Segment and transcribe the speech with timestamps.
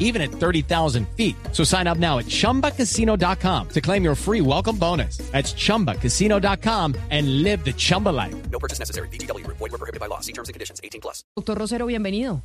[0.00, 1.36] even at 30,000 feet.
[1.52, 5.18] So sign up now at chumbacasino.com to claim your free welcome bonus.
[5.30, 8.34] That's chumbacasino.com and live the Chumba life.
[8.50, 9.06] No purchase necessary.
[9.08, 9.46] BGW.
[9.46, 10.18] Void were prohibited by law.
[10.20, 10.80] See terms and conditions.
[10.82, 11.22] 18 plus.
[11.36, 12.42] Doctor Rosero, bienvenido.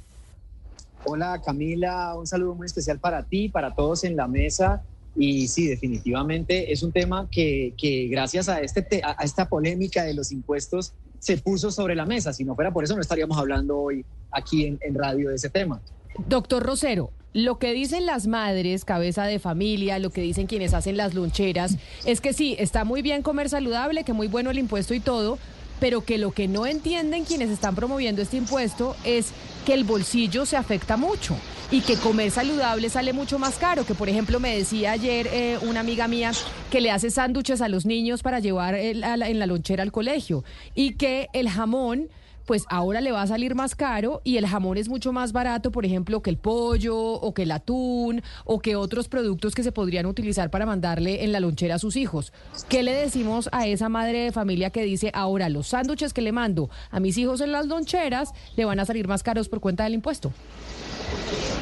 [1.08, 4.82] Hola Camila, un saludo muy especial para ti, para todos en la mesa.
[5.16, 10.04] Y sí, definitivamente es un tema que, que gracias a, este te- a esta polémica
[10.04, 12.34] de los impuestos se puso sobre la mesa.
[12.34, 15.50] Si no fuera por eso, no estaríamos hablando hoy aquí en, en radio de ese
[15.50, 15.80] tema.
[16.18, 20.96] Doctor Rosero, lo que dicen las madres, cabeza de familia, lo que dicen quienes hacen
[20.96, 24.94] las loncheras, es que sí, está muy bien comer saludable, que muy bueno el impuesto
[24.94, 25.38] y todo,
[25.82, 29.32] pero que lo que no entienden quienes están promoviendo este impuesto es
[29.66, 31.36] que el bolsillo se afecta mucho
[31.70, 35.58] y que comer saludable sale mucho más caro, que por ejemplo me decía ayer eh,
[35.64, 36.32] una amiga mía
[36.72, 40.94] que le hace sándwiches a los niños para llevar en la lonchera al colegio y
[40.94, 42.08] que el jamón
[42.46, 45.72] pues ahora le va a salir más caro y el jamón es mucho más barato,
[45.72, 49.72] por ejemplo, que el pollo o que el atún o que otros productos que se
[49.72, 52.34] podrían utilizar para mandarle en la lonchera a sus hijos.
[52.70, 56.32] ¿Qué le decimos a esa madre de familia que dice, ahora los sándwiches que le
[56.32, 59.84] mando a mis hijos en las loncheras le van a salir más caros por cuenta
[59.84, 60.32] del impuesto?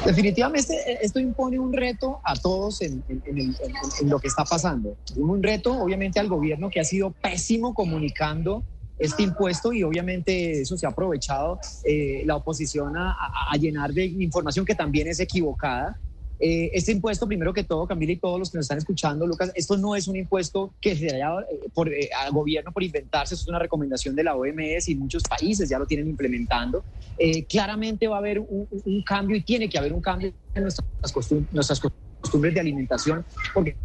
[0.04, 3.22] Definitivamente eh, esto impone un reto a todos en, el-
[4.00, 4.96] en lo que está pasando.
[5.16, 8.62] Un reto obviamente al gobierno que ha sido pésimo comunicando
[8.98, 13.92] este impuesto y obviamente eso se ha aprovechado eh, la oposición a, a- a llenar
[13.92, 15.98] de información que también es equivocada.
[16.38, 19.52] Eh, este impuesto, primero que todo, Camila y todos los que nos están escuchando, Lucas,
[19.54, 23.34] esto no es un impuesto que se haya eh, por, eh, al gobierno por inventarse,
[23.34, 26.84] esto es una recomendación de la OMS y muchos países ya lo tienen implementando.
[27.16, 30.62] Eh, claramente va a haber un, un- cambio y tiene que haber un cambio en
[30.62, 30.84] nuestras,
[31.14, 31.80] costum- nuestras
[32.20, 33.76] costumbres de alimentación, porque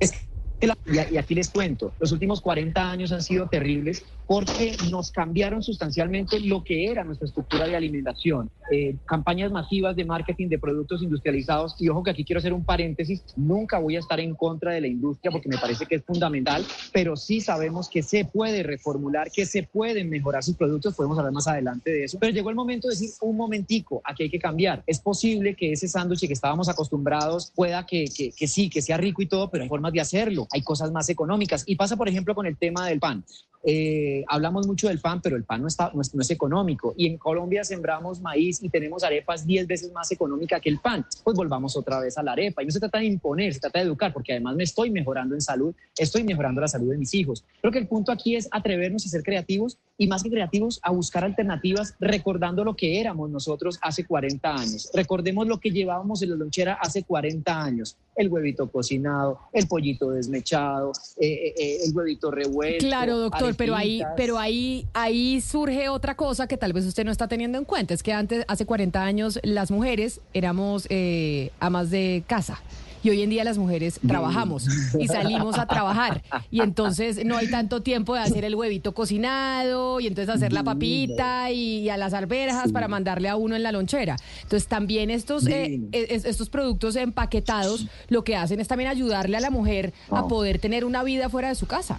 [0.00, 0.18] es que
[0.60, 6.40] y, aquí les cuento, los últimos 40 años han sido terribles porque nos cambiaron sustancialmente
[6.40, 8.50] lo que era nuestra estructura de alimentación.
[8.70, 11.76] Eh, campañas masivas de marketing de productos industrializados.
[11.78, 14.80] Y ojo que aquí quiero hacer un paréntesis, nunca voy a estar en contra de
[14.80, 19.30] la industria porque me parece que es fundamental, pero sí sabemos que se puede reformular,
[19.30, 22.18] que se pueden mejorar sus productos, podemos hablar más adelante de eso.
[22.18, 24.82] Pero llegó el momento de decir, un momentico, aquí hay que cambiar.
[24.86, 28.96] Es posible que ese sándwich que estábamos acostumbrados pueda que, que, que sí, que sea
[28.96, 31.64] rico y todo, pero hay formas de hacerlo, hay cosas más económicas.
[31.66, 33.24] Y pasa, por ejemplo, con el tema del pan.
[33.66, 36.94] Eh, hablamos mucho del pan, pero el pan no, está, no, es, no es económico.
[36.96, 41.06] Y en Colombia sembramos maíz y tenemos arepas 10 veces más económica que el pan.
[41.22, 42.62] Pues volvamos otra vez a la arepa.
[42.62, 45.34] Y no se trata de imponer, se trata de educar, porque además me estoy mejorando
[45.34, 47.44] en salud, estoy mejorando la salud de mis hijos.
[47.60, 50.90] Creo que el punto aquí es atrevernos a ser creativos y más que creativos, a
[50.90, 54.90] buscar alternativas recordando lo que éramos nosotros hace 40 años.
[54.92, 57.96] Recordemos lo que llevábamos en la lonchera hace 40 años.
[58.16, 62.84] El huevito cocinado, el pollito desmechado, eh, eh, el huevito revuelto.
[62.84, 67.10] Claro, doctor, pero ahí, pero ahí, ahí surge otra cosa que tal vez usted no
[67.12, 67.94] está teniendo en cuenta.
[67.94, 72.60] Es que antes, hace 40 años, las mujeres éramos eh, amas de casa.
[73.02, 74.66] Y hoy en día las mujeres trabajamos
[74.98, 76.22] y salimos a trabajar.
[76.50, 80.62] Y entonces no hay tanto tiempo de hacer el huevito cocinado y entonces hacer la
[80.64, 84.16] papita y, y a las alberjas para mandarle a uno en la lonchera.
[84.44, 89.40] Entonces también estos, eh, es- estos productos empaquetados lo que hacen es también ayudarle a
[89.40, 91.98] la mujer a poder tener una vida fuera de su casa.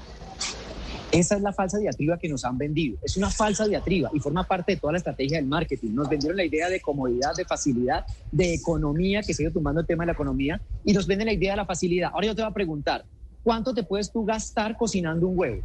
[1.15, 2.97] Esa es la falsa diatriba que nos han vendido.
[3.01, 5.91] Es una falsa diatriba y forma parte de toda la estrategia del marketing.
[5.93, 10.03] Nos vendieron la idea de comodidad, de facilidad, de economía, que ido tumbando el tema
[10.03, 12.11] de la economía, y nos venden la idea de la facilidad.
[12.13, 13.05] Ahora yo te voy a preguntar,
[13.43, 15.61] ¿cuánto te puedes tú gastar cocinando un huevo?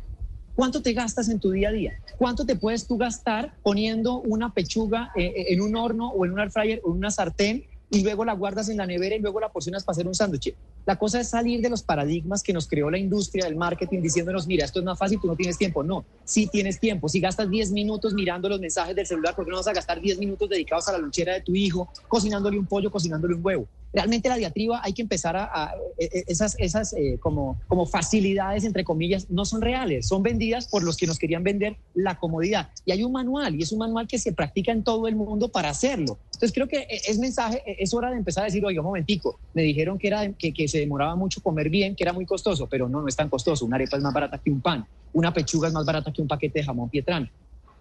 [0.55, 1.95] ¿Cuánto te gastas en tu día a día?
[2.17, 6.33] ¿Cuánto te puedes tú gastar poniendo una pechuga eh, eh, en un horno o en
[6.33, 9.19] un air fryer o en una sartén y luego la guardas en la nevera y
[9.19, 10.55] luego la porcionas para hacer un sándwich?
[10.87, 14.47] La cosa es salir de los paradigmas que nos creó la industria del marketing diciéndonos,
[14.47, 15.83] mira, esto es más fácil, tú no tienes tiempo.
[15.83, 17.09] No, sí tienes tiempo.
[17.09, 20.01] Si gastas 10 minutos mirando los mensajes del celular, ¿por qué no vas a gastar
[20.01, 23.69] 10 minutos dedicados a la lonchera de tu hijo, cocinándole un pollo, cocinándole un huevo?
[23.93, 25.45] Realmente la diatriba hay que empezar a...
[25.45, 30.69] a- e- esas esas eh, como, como facilidades, entre comillas, no son reales, son vendidas
[30.69, 32.71] por los que nos querían vender la comodidad.
[32.85, 35.49] Y hay un manual, y es un manual que se practica en todo el mundo
[35.49, 36.19] para hacerlo.
[36.35, 38.87] Entonces creo que eh, es mensaje, eh, es hora de empezar a decir, oiga, un
[38.87, 42.27] momentico, me dijeron que, era, que, que se demoraba mucho comer bien, que era muy
[42.27, 43.65] costoso, pero no, no es tan costoso.
[43.67, 46.29] Una arepa es más barata que un pan, una pechuga es más barata que un
[46.29, 47.31] paquete de jamón pietrán.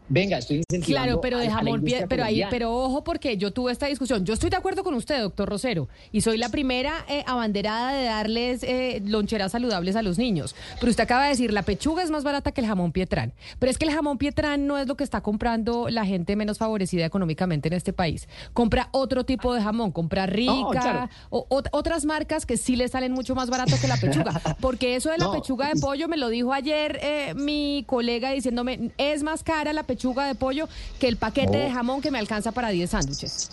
[0.09, 1.05] Venga, estoy incentivando.
[1.05, 1.47] Claro, pero a- de
[1.97, 4.25] a pero ahí, pero ojo porque yo tuve esta discusión.
[4.25, 8.05] Yo estoy de acuerdo con usted, doctor Rosero, y soy la primera eh, abanderada de
[8.05, 10.55] darles eh, loncheras saludables a los niños.
[10.79, 13.33] Pero usted acaba de decir, la pechuga es más barata que el jamón pietrán.
[13.59, 16.57] Pero es que el jamón pietrán no es lo que está comprando la gente menos
[16.57, 18.27] favorecida económicamente en este país.
[18.53, 21.09] Compra otro tipo de jamón, compra rica, No, claro.
[21.29, 24.41] o, ot- otras marcas que sí le salen mucho más barato que la pechuga.
[24.59, 25.33] Porque eso de la No.
[25.33, 29.83] pechuga de pollo me lo dijo ayer eh, mi colega diciéndome, es más cara la
[29.83, 30.67] pechuga de pollo
[30.99, 31.63] que el paquete No.
[31.63, 33.51] de jamón que me alcanza para 10 sándwiches.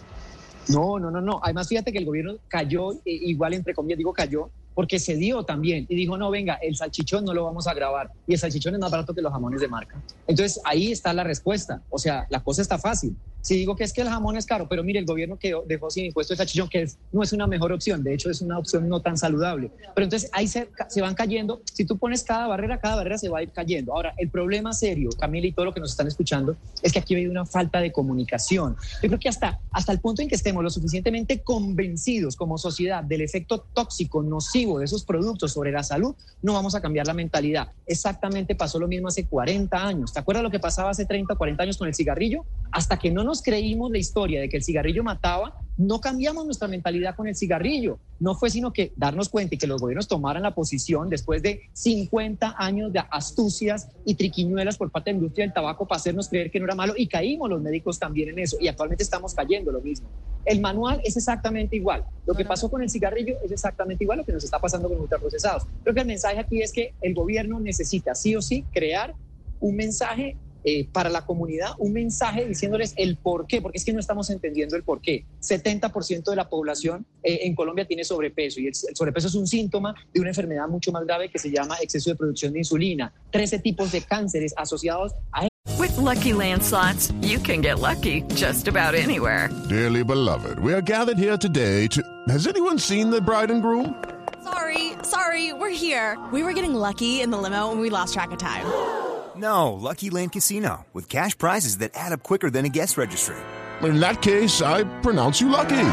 [0.69, 1.41] No, no, no, no.
[1.43, 5.43] Además, fíjate que el gobierno cayó, eh, igual entre comillas digo cayó, porque se dio
[5.45, 8.75] también y dijo, no, venga, el salchichón no lo vamos a grabar y el salchichón
[8.75, 9.97] es más barato que los jamones de marca.
[10.27, 11.83] Entonces, ahí está la respuesta.
[11.89, 13.17] O sea, la cosa está fácil.
[13.47, 15.89] Si digo que es que el jamón es caro, pero mire, el gobierno quedó, dejó
[15.89, 18.59] sin impuesto el salchichón, que es- no es una mejor opción, de hecho es una
[18.59, 19.71] opción no tan saludable.
[19.95, 23.29] Pero entonces ahí se, se van cayendo, si tú pones cada barrera, cada barrera se
[23.29, 23.93] va a ir cayendo.
[23.95, 27.15] Ahora, el problema serio, Camila y todo lo que nos están escuchando, es que aquí
[27.15, 28.75] hay una falta de comunicación.
[29.01, 33.05] Yo creo que hasta, hasta el punto en que estemos lo suficientemente convencidos como sociedad
[33.05, 37.15] del efecto tóxico, nocivo de esos productos sobre la salud, no vamos a cambiar la
[37.15, 37.69] mentalidad.
[37.87, 40.13] Exactamente pasó lo mismo hace 40 años.
[40.13, 42.45] ¿Te acuerdas lo que pasaba hace 30 o 40 años con el cigarrillo?
[42.73, 46.69] Hasta que no nos creímos la historia de que el cigarrillo mataba, no cambiamos nuestra
[46.69, 47.99] mentalidad con el cigarrillo.
[48.19, 51.61] No fue sino que darnos cuenta y que los gobiernos tomaran la posición después de
[51.75, 56.29] 50 años de astucias y triquiñuelas por parte de la industria del tabaco para hacernos
[56.29, 59.35] creer que no era malo y caímos los médicos también en eso y actualmente estamos
[59.35, 60.09] cayendo lo mismo.
[60.47, 62.05] El manual es exactamente igual.
[62.25, 64.97] Lo que pasó con el cigarrillo es exactamente igual lo que nos está pasando con
[64.97, 65.65] los ultraprocesados.
[65.83, 69.15] Creo que el mensaje aquí es que el gobierno necesita sí o sí crear
[69.61, 70.37] un mensaje
[70.69, 74.29] eh, para la comunidad, un mensaje diciéndoles el por qué, porque es que no estamos
[74.31, 75.25] entendiendo el por qué.
[75.41, 79.47] 70% de la población eh, en Colombia tiene sobrepeso y el, el sobrepeso es un
[79.47, 83.15] síntoma de una enfermedad mucho más grave que se llama exceso de producción de insulina.
[83.31, 85.47] 13 tipos de cánceres asociados a
[85.79, 89.49] With Lucky Land slots, you can get lucky just about anywhere.
[89.69, 92.03] Dearly beloved, we are gathered here today to.
[92.29, 94.03] Has anyone seen the bride and groom?
[94.43, 96.19] Sorry, sorry, we're here.
[96.33, 99.06] We were getting lucky in the limo and we lost track of time.
[99.37, 103.37] No, Lucky Land Casino, with cash prizes that add up quicker than a guest registry.
[103.83, 105.89] In that case, I pronounce you lucky.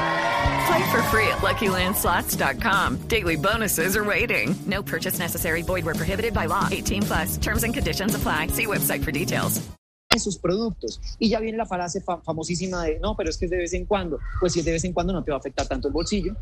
[0.67, 3.07] Play for free at LuckyLandSlots.com.
[3.09, 4.55] Daily bonuses are waiting.
[4.65, 5.61] No purchase necessary.
[5.63, 6.67] Void where prohibited by law.
[6.71, 7.37] 18 plus.
[7.37, 8.47] Terms and conditions apply.
[8.47, 9.61] See website for details.
[10.13, 10.99] en sus productos.
[11.19, 13.73] Y ya viene la frase fa- famosísima de, no, pero es que es de vez
[13.73, 14.19] en cuando.
[14.39, 16.35] Pues si es de vez en cuando no te va a afectar tanto el bolsillo.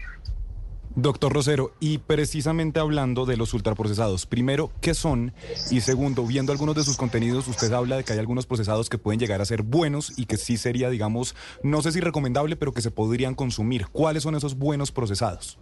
[0.95, 5.33] Doctor Rosero, y precisamente hablando de los ultraprocesados, primero, ¿qué son?
[5.69, 8.97] Y segundo, viendo algunos de sus contenidos, usted habla de que hay algunos procesados que
[8.97, 11.33] pueden llegar a ser buenos y que sí sería, digamos,
[11.63, 13.88] no sé si recomendable, pero que se podrían consumir.
[13.88, 15.57] ¿Cuáles son esos buenos procesados?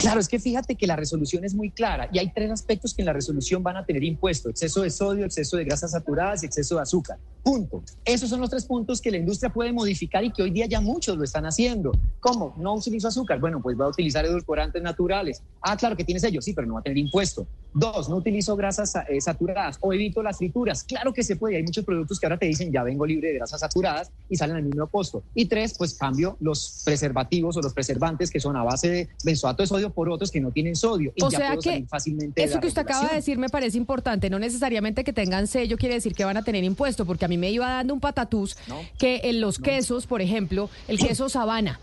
[0.00, 3.02] Claro, es que fíjate que la resolución es muy clara y hay tres aspectos que
[3.02, 6.46] en la resolución van a tener impuesto, exceso de sodio, exceso de grasas saturadas y
[6.46, 7.18] exceso de azúcar.
[7.48, 7.82] Punto.
[8.04, 10.82] Esos son los tres puntos que la industria puede modificar y que hoy día ya
[10.82, 11.92] muchos lo están haciendo.
[12.20, 12.54] ¿Cómo?
[12.58, 13.40] No utilizo azúcar.
[13.40, 15.42] Bueno, pues voy a utilizar edulcorantes naturales.
[15.62, 17.46] Ah, claro que tiene sello, sí, pero no va a tener impuesto.
[17.72, 20.84] Dos, no utilizo grasas eh, saturadas o evito las frituras.
[20.84, 21.56] Claro que se puede.
[21.56, 24.56] Hay muchos productos que ahora te dicen ya vengo libre de grasas saturadas y salen
[24.56, 25.22] al mismo costo.
[25.34, 29.62] Y tres, pues cambio los preservativos o los preservantes que son a base de benzoato
[29.62, 31.12] de sodio por otros que no tienen sodio.
[31.14, 33.16] Y O ya sea puedo que salir fácilmente de eso la que usted acaba de
[33.16, 34.28] decir me parece importante.
[34.28, 37.37] No necesariamente que tengan sello quiere decir que van a tener impuesto, porque a mí
[37.38, 38.78] me iba dando un patatús No.
[38.98, 41.80] que en los quesos, por ejemplo, el queso sabana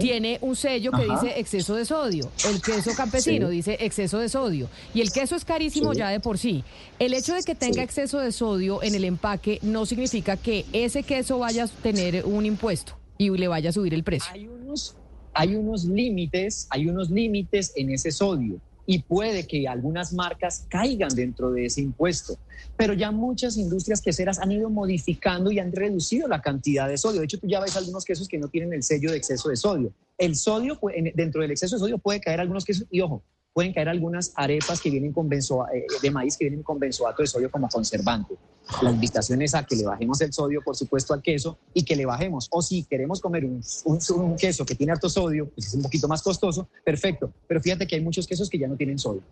[0.00, 1.20] tiene un sello que Ajá.
[1.20, 2.30] dice exceso de sodio.
[2.48, 3.56] El queso campesino Sí.
[3.56, 4.70] dice exceso de sodio.
[4.94, 5.98] Y el queso es carísimo Sí.
[5.98, 6.64] ya de por sí.
[6.98, 7.80] El hecho de que tenga Sí.
[7.80, 12.46] exceso de sodio en el empaque no significa que ese queso vaya a tener un
[12.46, 14.30] impuesto y le vaya a subir el precio.
[14.32, 14.96] hay unos,
[15.34, 18.60] hay unos límites, hay unos límites en ese sodio
[18.90, 22.38] y puede que algunas marcas caigan dentro de ese impuesto.
[22.74, 27.20] Pero ya muchas industrias queseras han ido modificando y han reducido la cantidad de sodio.
[27.20, 29.56] De hecho, tú ya ves algunos quesos que no tienen el sello de exceso de
[29.56, 29.92] sodio.
[30.16, 33.72] El sodio, en- dentro del exceso de sodio puede caer algunos quesos y ojo, pueden
[33.72, 37.26] caer algunas arepas que vienen con benzo, eh, de maíz que vienen con benzoato de
[37.26, 38.34] sodio como conservante.
[38.82, 41.96] La invitación es a que le bajemos el sodio, por supuesto, al queso y que
[41.96, 42.46] le bajemos.
[42.50, 45.82] O si queremos comer un, un- un queso que tiene harto sodio, pues es un
[45.82, 47.32] poquito más costoso, perfecto.
[47.46, 49.22] Pero fíjate que hay muchos quesos que ya no tienen sodio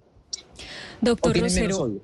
[1.00, 2.00] Doctor tienen Rosero, sodio.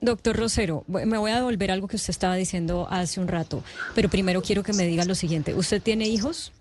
[0.00, 3.62] doctor Rosero, me voy a devolver algo que usted estaba diciendo hace un rato,
[3.94, 5.54] pero primero quiero que me diga lo siguiente.
[5.54, 6.52] ¿Usted tiene hijos?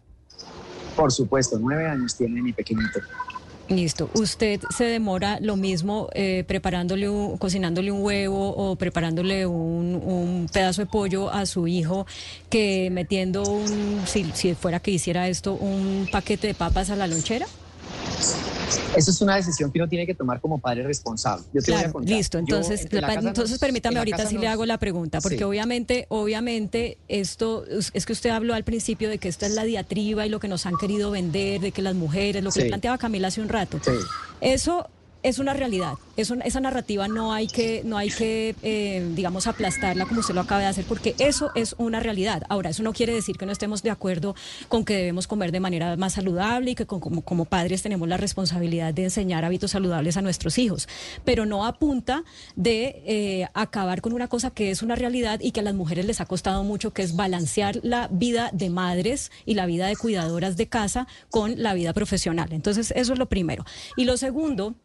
[0.95, 2.99] Por supuesto, nueve años tiene mi pequeñito.
[3.69, 4.09] Listo.
[4.13, 10.47] ¿Usted se demora lo mismo eh, preparándole, un- cocinándole un huevo o preparándole un, un
[10.51, 12.05] pedazo de pollo a su hijo
[12.49, 17.07] que metiendo un, si, si fuera que hiciera esto, un paquete de papas a la
[17.07, 17.47] lonchera?
[18.95, 21.45] Eso es una decisión que uno tiene que tomar como padre responsable.
[21.53, 22.15] Yo te voy a Claro, contar.
[22.17, 22.37] listo.
[22.39, 25.21] Yo, Entonces, en la casa entonces nos- permítame en ahorita sí le hago la pregunta,
[25.21, 25.43] porque Sí.
[25.43, 30.25] obviamente, obviamente esto es que usted habló al principio de que esta es la diatriba
[30.25, 32.63] y lo que nos han querido vender, de que las mujeres, lo que Sí.
[32.63, 33.79] le planteaba Camila hace un rato.
[33.83, 33.91] Sí.
[34.41, 34.87] Eso
[35.23, 35.93] es una realidad.
[36.15, 40.61] Esa narrativa no hay que, no hay que eh, digamos, aplastarla como usted lo acaba
[40.61, 42.43] de hacer, porque eso es una realidad.
[42.49, 44.35] Ahora, eso no quiere decir que no estemos de acuerdo
[44.69, 48.17] con que debemos comer de manera más saludable y que como, como padres tenemos la
[48.17, 50.87] responsabilidad de enseñar hábitos saludables a nuestros hijos,
[51.25, 51.73] pero no a
[52.55, 56.05] de eh, acabar con una cosa que es una realidad y que a las mujeres
[56.05, 59.95] les ha costado mucho, que es balancear la vida de madres y la vida de
[59.95, 62.49] cuidadoras de casa con la vida profesional.
[62.51, 63.65] Entonces, eso es lo primero.
[63.97, 64.75] Y lo segundo,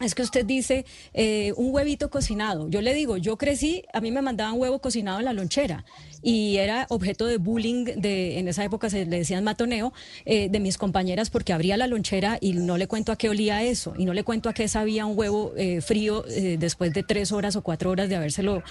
[0.00, 2.68] es que usted dice eh, un huevito cocinado.
[2.70, 5.84] Yo le digo, yo crecí, a mí me mandaban huevo cocinado en la lonchera
[6.22, 9.92] y era objeto de bullying, de, en esa época se le decían matoneo,
[10.24, 13.62] eh, de mis compañeras porque abría la lonchera y no le cuento a qué olía
[13.62, 16.22] eso y no le cuento a qué sabía un huevo eh, frío
[16.58, 18.62] después de tres horas o cuatro horas de habérselo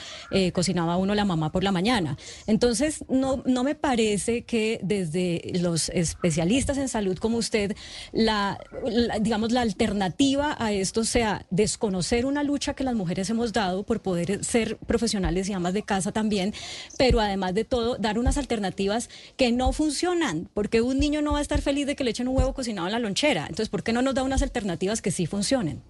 [0.54, 2.18] cocinado a uno la mamá por la mañana.
[2.48, 7.76] Entonces, no, no me parece que desde los especialistas en salud como usted,
[8.12, 13.52] la, la- digamos, la alternativa a esto sea desconocer una lucha que las mujeres hemos
[13.52, 16.54] dado por poder ser profesionales y amas de casa también,
[16.98, 21.40] pero además de todo, dar unas alternativas que no funcionan, porque un niño no va
[21.40, 23.42] a estar feliz de que le echen un huevo cocinado en la lonchera.
[23.42, 25.82] Entonces, ¿por qué no nos da unas alternativas que sí funcionen?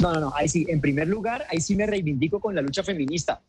[0.00, 2.82] No, no, no, ahí sí, en primer lugar, ahí sí me reivindico con la lucha
[2.82, 3.42] feminista.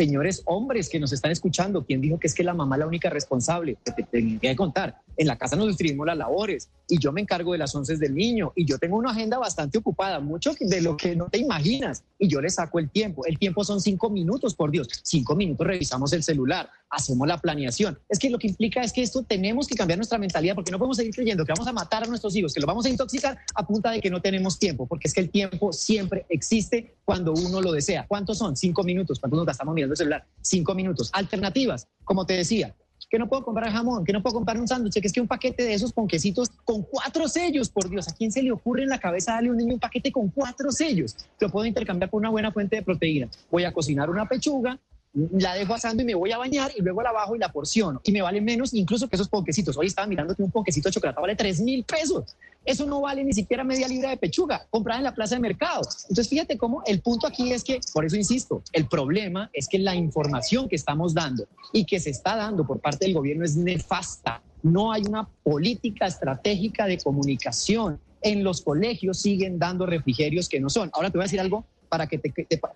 [0.00, 2.86] Señores hombres que nos están escuchando, ¿quién dijo que es que la mamá es la
[2.86, 3.76] única responsable?
[3.84, 4.96] Te, te, te voy a contar.
[5.18, 8.14] En la casa nos distribuimos las labores y yo me encargo de las once del
[8.14, 12.02] niño y yo tengo una agenda bastante ocupada, mucho de lo que no te imaginas
[12.18, 13.26] y yo le saco el tiempo.
[13.26, 14.88] El tiempo son cinco minutos, por Dios.
[15.02, 17.98] Cinco minutos revisamos el celular, hacemos la planeación.
[18.08, 20.78] Es que lo que implica es que esto tenemos que cambiar nuestra mentalidad porque no
[20.78, 23.38] podemos seguir creyendo que vamos a matar a nuestros hijos, que los vamos a intoxicar
[23.54, 27.32] a punta de que no tenemos tiempo, porque es que el tiempo siempre existe cuando
[27.32, 28.06] uno lo desea.
[28.06, 28.56] ¿Cuántos son?
[28.56, 29.18] Cinco minutos.
[29.18, 30.24] ¿Cuántos nos gastamos mirando el celular?
[30.42, 31.10] Cinco minutos.
[31.12, 32.72] Alternativas, como te decía,
[33.10, 35.26] que no puedo comprar jamón, que no puedo comprar un sándwich, que es que un
[35.26, 38.90] paquete de esos ponquecitos con cuatro sellos, por Dios, ¿a quién se le ocurre en
[38.90, 41.16] la cabeza darle a un niño un paquete con cuatro sellos?
[41.40, 43.28] Lo puedo intercambiar por una buena fuente de proteína.
[43.50, 44.78] Voy a cocinar una pechuga,
[45.12, 48.00] la dejo asando y me voy a bañar y luego la bajo y la porciono.
[48.04, 49.76] Y me vale menos incluso que esos ponquecitos.
[49.76, 52.36] Hoy estaba mirando que un ponquecito de chocolate vale 3 mil pesos.
[52.64, 55.80] Eso no vale ni siquiera media libra de pechuga comprada en la plaza de mercado.
[56.02, 59.78] Entonces fíjate cómo el punto aquí es que, por eso insisto, el problema es que
[59.78, 63.56] la información que estamos dando y que se está dando por parte del gobierno es
[63.56, 64.42] nefasta.
[64.62, 67.98] No hay una política estratégica de comunicación.
[68.22, 70.90] En los colegios siguen dando refrigerios que no son.
[70.92, 72.20] Ahora te voy a decir algo para que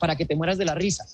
[0.01, 1.05] para que te mueras de la risa.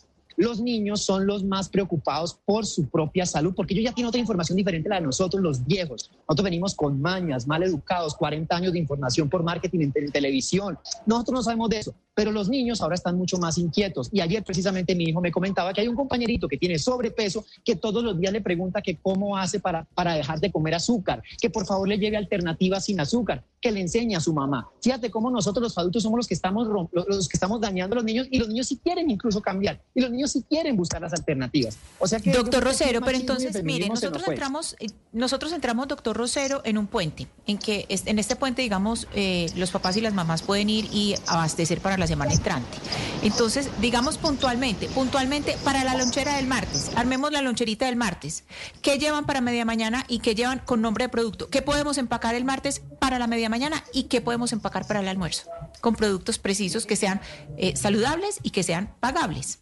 [0.41, 4.21] Los niños son los más preocupados por su propia salud, porque ellos ya tienen otra
[4.21, 6.11] información diferente a la de nosotros, los viejos.
[6.27, 10.11] Nosotros venimos con mañas, mal educados, 40 años de información por marketing en, te- en
[10.11, 10.79] televisión.
[11.05, 14.09] Nosotros no sabemos de eso, pero los niños ahora están mucho más inquietos.
[14.13, 17.77] Y ayer precisamente mi hijo me comentaba que hay un compañerito que tiene sobrepeso que
[17.77, 21.51] todos los días le pregunta que cómo hace para, para dejar de comer azúcar, que
[21.51, 24.69] por favor le lleve alternativas sin azúcar, que le enseñe a su mamá.
[24.81, 28.05] Fíjate cómo nosotros los adultos somos los que estamos, los que estamos dañando a los
[28.05, 31.13] niños y los niños sí quieren incluso cambiar y los niños sí quieren buscar las
[31.13, 31.77] alternativas.
[31.99, 35.89] O sea que yo Doctor Rosero, pero entonces, mire, nos nosotros entramos, eh, nosotros entramos,
[35.89, 40.01] doctor Rosero, en un puente, en que en este puente, digamos, eh, los papás y
[40.01, 42.79] las mamás pueden ir y abastecer para la semana entrante.
[43.23, 48.45] Entonces, digamos puntualmente, puntualmente para la lonchera del martes, armemos la loncherita del martes.
[48.83, 51.49] ¿Qué llevan para media mañana y qué llevan con nombre de producto?
[51.49, 55.09] ¿Qué podemos empacar el martes para la media mañana y qué podemos empacar para el
[55.09, 55.51] almuerzo?
[55.81, 57.21] Con productos precisos que sean
[57.57, 59.61] eh, saludables y que sean pagables.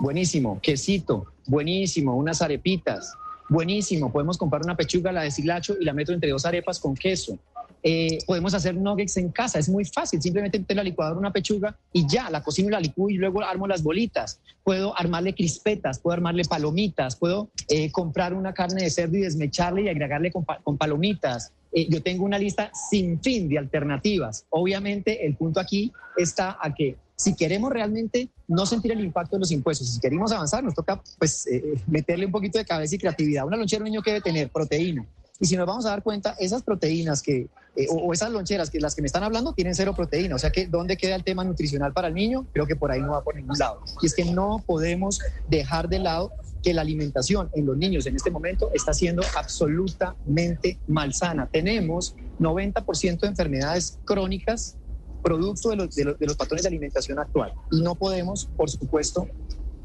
[0.00, 3.14] Buenísimo, quesito, buenísimo, unas arepitas,
[3.48, 4.12] buenísimo.
[4.12, 7.36] Podemos comprar una pechuga, la deshilacho y la meto entre dos arepas con queso.
[7.82, 11.76] Eh, podemos hacer nuggets en casa, es muy fácil, simplemente meter la licuadora una pechuga
[11.92, 14.40] y ya, la cocino y la licúo y luego armo las bolitas.
[14.62, 19.82] Puedo armarle crispetas, puedo armarle palomitas, puedo eh, comprar una carne de cerdo y desmecharle
[19.82, 21.52] y agregarle con palomitas.
[21.72, 24.46] Eh, yo tengo una lista sin fin de alternativas.
[24.50, 29.40] Obviamente el punto aquí está a que si queremos realmente no sentir el impacto de
[29.40, 32.98] los impuestos, si queremos avanzar, nos toca pues eh, meterle un poquito de cabeza y
[32.98, 33.44] creatividad.
[33.44, 35.04] Una lonchera un niño que debe tener proteína.
[35.40, 38.70] Y si nos vamos a dar cuenta, esas proteínas que, eh, o, o esas loncheras
[38.70, 40.36] que las que me están hablando tienen cero proteína.
[40.36, 42.46] O sea que, ¿dónde queda el tema nutricional para el niño?
[42.52, 43.80] Creo que por ahí no va por ningún lado.
[44.00, 46.32] Y es que no podemos dejar de lado
[46.62, 51.48] que la alimentación en los niños en este momento está siendo absolutamente malsana.
[51.50, 54.76] Tenemos 90% de enfermedades crónicas
[55.22, 57.52] producto de los, de, los, de los patrones de alimentación actual.
[57.72, 59.26] Y no podemos, por supuesto,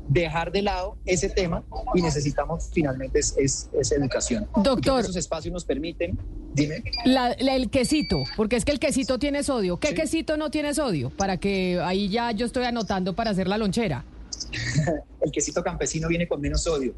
[0.10, 1.64] dejar de lado ese tema
[1.96, 4.48] y necesitamos finalmente es, es- es educación.
[4.62, 5.00] Doctor.
[5.02, 6.18] Esos espacios nos permiten,
[6.54, 6.84] dime.
[7.06, 9.78] La- la- el quesito, porque es que el quesito tiene sodio.
[9.80, 11.10] ¿Qué quesito no tiene sodio?
[11.10, 14.04] Para que ahí ya yo estoy anotando para hacer la lonchera.
[15.22, 16.94] El quesito campesino viene con menos sodio.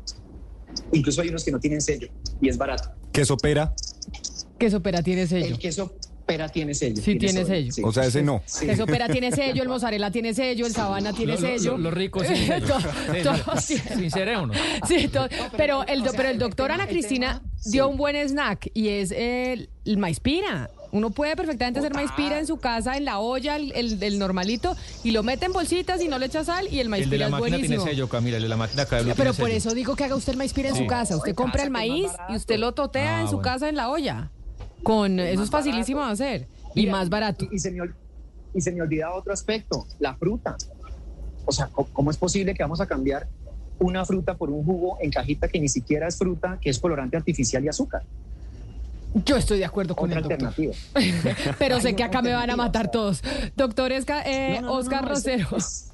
[0.91, 2.07] Incluso hay unos que no tienen sello
[2.41, 2.89] y es barato.
[3.11, 3.73] Queso pera,
[4.57, 5.45] Queso pera tiene sello.
[5.45, 5.93] El queso
[6.25, 7.01] pera tiene sello.
[7.01, 7.72] Sí, tiene sello.
[7.72, 7.82] sí.
[7.84, 8.41] o sea, ese no.
[8.46, 8.65] Sí.
[8.65, 11.72] Queso pera tiene sello, el mozzarella tiene sello, el sabana tiene Lo- lo- sello.
[11.74, 12.84] lo- lo rico sin Sí, todos
[13.63, 14.58] sí, tienen- Sincerémonos.
[14.88, 15.27] Sí, to-
[15.58, 17.91] pero el, do- o sea, pero el el doctor tema- Ana Cristina tema- dio sí.
[17.91, 20.70] un buen snack y es el, el maíz pira.
[20.91, 24.17] Uno puede perfectamente hacer maíz pira en su casa, en la olla, el, el- el
[24.17, 27.10] normalito, y lo mete en bolsitas y no le echa sal y el maíz El
[27.10, 27.84] de pira la es máquina buenísimo.
[27.84, 28.38] tiene sello, Camila.
[28.38, 29.58] El de la máquina cada uno Pero tiene por sello.
[29.58, 30.82] eso digo que haga usted el maíz pira en Sí.
[30.84, 31.17] su casa.
[31.17, 33.51] Usted compra el maíz y usted lo totea Ah, en su bueno.
[33.51, 34.32] casa en la olla.
[34.84, 37.46] Con eso es facilísimo de hacer y Mira, más barato.
[37.51, 37.96] Y, y se me, ol-
[38.53, 40.55] y se me olvidaba otro aspecto, la fruta.
[41.46, 43.27] O sea, ¿cómo, cómo es posible que vamos a cambiar
[43.79, 47.17] una fruta por un jugo en cajita que ni siquiera es fruta, que es colorante
[47.17, 48.03] artificial y azúcar?
[49.25, 50.48] Yo estoy de acuerdo con Otra el doctor.
[50.48, 51.55] alternativa.
[51.60, 53.24] Pero sé que acá me van a matar todos.
[53.55, 55.58] Doctor Esca- eh, No, no, no, Oscar no, es- Rosero.
[55.58, 55.91] es-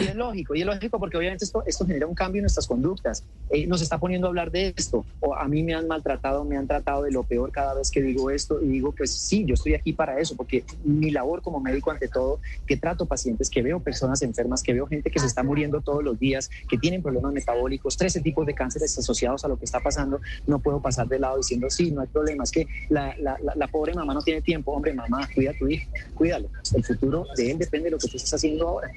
[0.00, 2.66] y es lógico, y es lógico porque obviamente esto, esto genera un cambio en nuestras
[2.66, 3.24] conductas.
[3.50, 5.04] Eh, nos está poniendo a hablar de esto.
[5.20, 8.02] O a mí me han maltratado, me han tratado de lo peor cada vez que
[8.02, 11.60] digo esto y digo, pues sí, yo estoy aquí para eso, porque mi labor como
[11.60, 15.26] médico ante todo, que trato pacientes, que veo personas enfermas, que veo gente que se
[15.26, 19.48] está muriendo todos los días, que tienen problemas metabólicos, 13 tipos de cánceres asociados a
[19.48, 22.50] lo que está pasando, no puedo pasar de lado diciendo, sí, no hay problema, es
[22.50, 26.50] que la, la- pobre mamá no tiene tiempo, hombre, mamá, cuida a tu hijo, cuídalo.
[26.74, 28.90] El futuro de él depende de lo que tú estás haciendo ahora.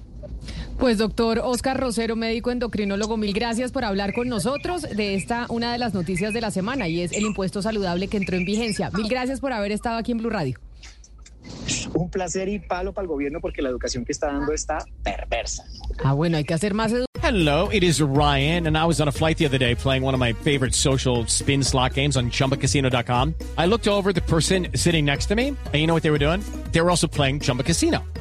[0.79, 5.71] Pues doctor Oscar Rosero, médico endocrinólogo, mil gracias por hablar con nosotros de esta, una
[5.71, 8.89] de las noticias de la semana y es el impuesto saludable que entró en vigencia.
[8.91, 10.59] Mil gracias por haber estado aquí en Blue Radio.
[11.93, 15.63] Un placer y palo para el gobierno porque la educación que está dando está perversa.
[16.03, 19.07] Ah, bueno, hay que hacer más edu- Hello, it is Ryan, and I was on
[19.07, 22.29] a flight the other day playing one of my favorite social spin slot games on
[22.29, 23.33] chumbacasino.com.
[23.57, 26.11] I looked over at the person sitting next to me, and you know what they
[26.11, 26.41] were doing?
[26.71, 28.03] They were also playing Chumba Casino.